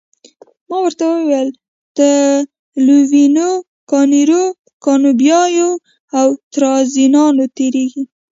[0.69, 1.49] ما ورته وویل
[1.97, 2.23] تر
[2.85, 3.49] لویینو،
[3.91, 4.43] کانیرو،
[4.85, 5.69] کانوبایو
[6.17, 8.03] او ترانزانو تیریږئ.